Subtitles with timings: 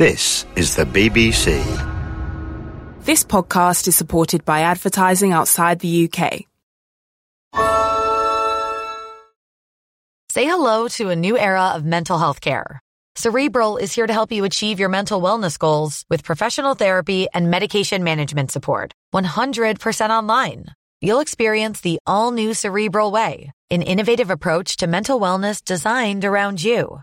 [0.00, 1.60] This is the BBC.
[3.04, 6.46] This podcast is supported by advertising outside the UK.
[10.30, 12.80] Say hello to a new era of mental health care.
[13.14, 17.50] Cerebral is here to help you achieve your mental wellness goals with professional therapy and
[17.50, 18.94] medication management support.
[19.12, 20.64] 100% online.
[21.02, 26.64] You'll experience the all new Cerebral Way, an innovative approach to mental wellness designed around
[26.64, 27.02] you.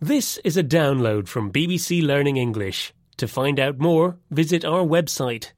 [0.01, 2.91] This is a download from BBC Learning English.
[3.17, 5.51] To find out more, visit our website.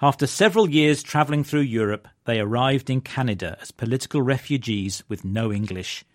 [0.00, 5.52] After several years travelling through Europe, they arrived in Canada as political refugees with no
[5.52, 6.06] English.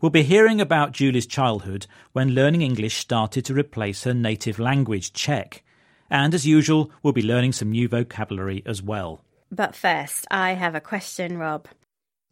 [0.00, 5.12] We'll be hearing about Julie's childhood when learning English started to replace her native language,
[5.12, 5.62] Czech.
[6.10, 9.20] And as usual, we'll be learning some new vocabulary as well.
[9.52, 11.68] But first, I have a question, Rob.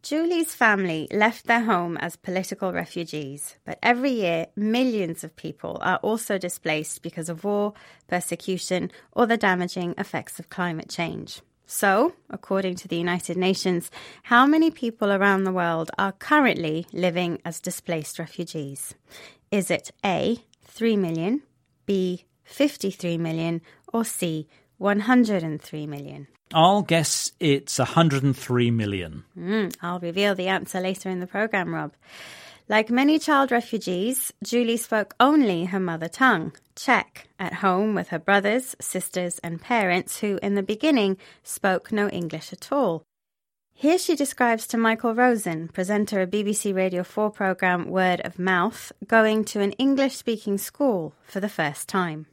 [0.03, 5.97] Julie's family left their home as political refugees, but every year millions of people are
[5.97, 7.75] also displaced because of war,
[8.07, 11.43] persecution, or the damaging effects of climate change.
[11.67, 13.91] So, according to the United Nations,
[14.23, 18.95] how many people around the world are currently living as displaced refugees?
[19.51, 21.43] Is it A, 3 million,
[21.85, 23.61] B, 53 million,
[23.93, 24.47] or C,
[24.79, 26.27] 103 million?
[26.55, 29.25] I'll guess it's 103 million.
[29.39, 31.93] Mm, I'll reveal the answer later in the programme, Rob.
[32.69, 38.19] Like many child refugees, Julie spoke only her mother tongue, Czech, at home with her
[38.19, 43.05] brothers, sisters, and parents who, in the beginning, spoke no English at all.
[43.73, 48.93] Here she describes to Michael Rosen, presenter of BBC Radio 4 programme Word of Mouth,
[49.07, 52.27] going to an English speaking school for the first time.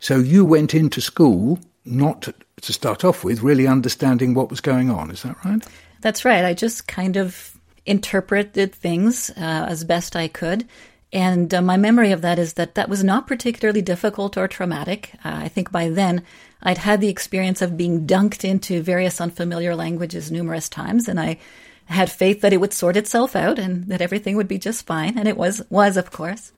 [0.00, 2.34] So you went into school not to,
[2.72, 5.62] start off with really understanding what was going on, is that right?
[6.00, 6.46] That's right.
[6.46, 10.66] I just kind of interpreted things uh, as best I could.
[11.12, 15.12] And uh, my memory of that is that that was not particularly difficult or traumatic.
[15.24, 16.22] Uh, I think by then
[16.62, 21.38] I'd had the experience of being dunked into various unfamiliar languages numerous times, and I
[21.84, 25.18] had faith that it would sort itself out and that everything would be just fine.
[25.18, 26.52] And it was, was of course.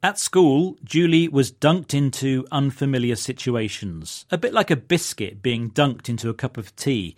[0.00, 6.08] At school, Julie was dunked into unfamiliar situations, a bit like a biscuit being dunked
[6.08, 7.16] into a cup of tea.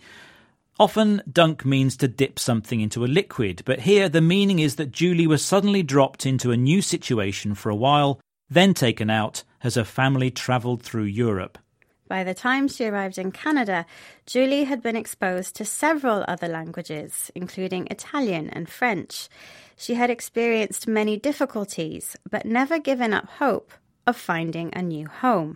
[0.79, 4.91] Often, dunk means to dip something into a liquid, but here the meaning is that
[4.91, 8.19] Julie was suddenly dropped into a new situation for a while,
[8.49, 11.59] then taken out as her family travelled through Europe.
[12.11, 13.85] By the time she arrived in Canada,
[14.25, 19.29] Julie had been exposed to several other languages, including Italian and French.
[19.77, 23.71] She had experienced many difficulties, but never given up hope
[24.05, 25.55] of finding a new home.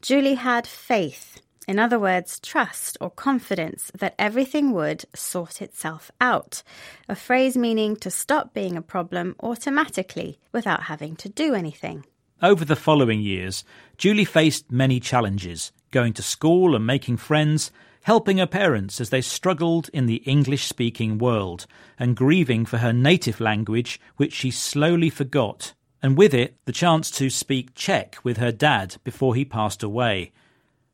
[0.00, 6.62] Julie had faith, in other words, trust or confidence that everything would sort itself out,
[7.08, 12.04] a phrase meaning to stop being a problem automatically without having to do anything.
[12.40, 13.64] Over the following years,
[13.98, 17.70] Julie faced many challenges going to school and making friends,
[18.02, 21.66] helping her parents as they struggled in the English speaking world
[21.98, 27.10] and grieving for her native language, which she slowly forgot, and with it, the chance
[27.10, 30.32] to speak Czech with her dad before he passed away.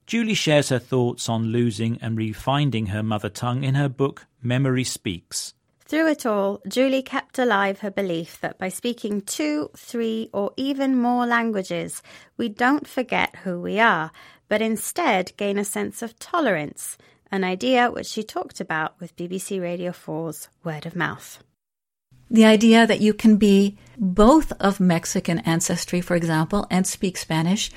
[0.06, 4.84] Julie shares her thoughts on losing and refinding her mother tongue in her book Memory
[4.84, 5.54] Speaks.
[5.88, 11.00] Through it all, Julie kept alive her belief that by speaking two, three, or even
[11.00, 12.02] more languages,
[12.36, 14.10] we don't forget who we are,
[14.48, 16.98] but instead gain a sense of tolerance,
[17.30, 21.44] an idea which she talked about with BBC Radio 4's Word of Mouth.
[22.28, 27.70] The idea that you can be both of Mexican ancestry, for example, and speak Spanish,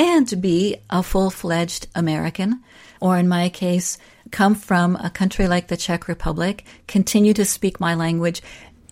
[0.00, 2.62] and be a full fledged American,
[3.00, 3.98] or in my case,
[4.30, 8.40] come from a country like the Czech Republic, continue to speak my language,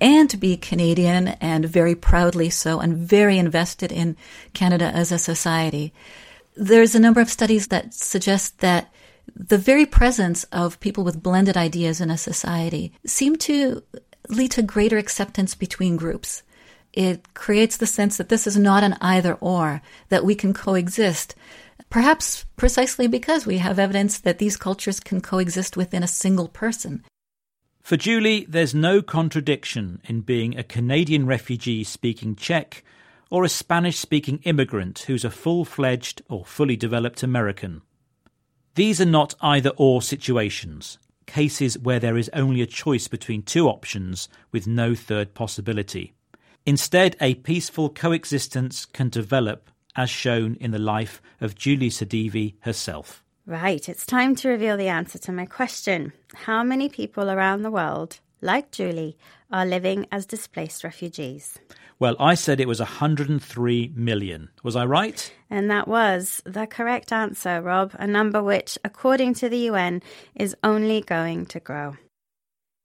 [0.03, 4.19] and be Canadian and very proudly so, and very invested in
[4.53, 5.95] Canada as a society.
[6.55, 8.93] There's a number of studies that suggest that
[9.35, 13.83] the very presence of people with blended ideas in a society seem to
[14.29, 16.43] lead to greater acceptance between groups.
[16.93, 21.35] It creates the sense that this is not an either or, that we can coexist.
[21.91, 27.05] Perhaps precisely because we have evidence that these cultures can coexist within a single person.
[27.83, 32.85] For Julie, there's no contradiction in being a Canadian refugee speaking Czech
[33.31, 37.83] or a Spanish speaking immigrant who's a full fledged or fully developed American.
[38.75, 43.69] These are not either or situations, cases where there is only a choice between two
[43.69, 46.13] options with no third possibility.
[46.69, 53.25] Instead, a peaceful coexistence can develop as shown in the life of Julie Sedivy herself.
[53.47, 56.13] Right, it's time to reveal the answer to my question.
[56.35, 59.17] How many people around the world, like Julie,
[59.51, 61.59] are living as displaced refugees?
[61.99, 64.51] Well, I said it was 103 million.
[64.63, 65.33] Was I right?
[65.49, 70.03] And that was the correct answer, Rob, a number which, according to the UN,
[70.35, 71.97] is only going to grow.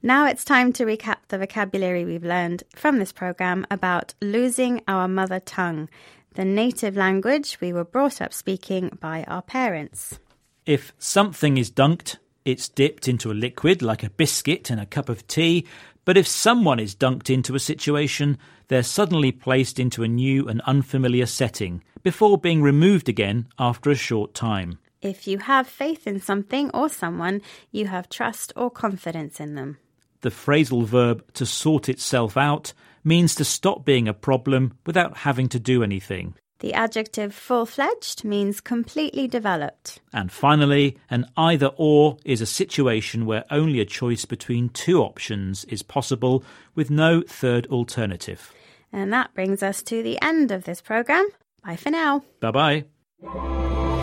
[0.06, 5.08] Now it's time to recap the vocabulary we've learned from this programme about losing our
[5.08, 5.88] mother tongue
[6.34, 10.20] the native language we were brought up speaking by our parents.
[10.66, 15.08] If something is dunked, it's dipped into a liquid like a biscuit in a cup
[15.08, 15.66] of tea,
[16.04, 20.60] but if someone is dunked into a situation, they're suddenly placed into a new and
[20.66, 24.80] unfamiliar setting before being removed again after a short time.
[25.02, 27.42] If you have faith in something or someone,
[27.72, 29.78] you have trust or confidence in them.
[30.24, 32.74] The phrasal verb to sort itself out
[33.04, 36.36] means to stop being a problem without having to do anything.
[36.60, 40.00] The adjective full fledged means completely developed.
[40.14, 45.66] And finally, an either or is a situation where only a choice between two options
[45.66, 48.54] is possible with no third alternative.
[48.94, 51.28] And that brings us to the end of this programme.
[51.66, 52.24] Bye for now.
[52.40, 52.86] Bye bye.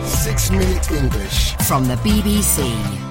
[0.05, 3.10] Six Minute English from the BBC.